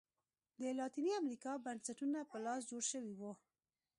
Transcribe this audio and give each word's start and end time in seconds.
د 0.59 0.61
لاتینې 0.79 1.11
امریکا 1.21 1.51
بنسټونه 1.65 2.19
په 2.31 2.37
لاس 2.45 2.61
جوړ 2.71 2.83
شوي 2.91 3.13
وو. 3.19 3.31